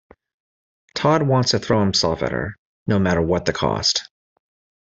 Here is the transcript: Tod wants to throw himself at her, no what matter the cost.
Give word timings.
Tod 0.95 1.21
wants 1.21 1.51
to 1.51 1.59
throw 1.59 1.79
himself 1.81 2.23
at 2.23 2.31
her, 2.31 2.57
no 2.87 2.95
what 2.95 3.01
matter 3.03 3.27
the 3.45 3.53
cost. 3.53 4.09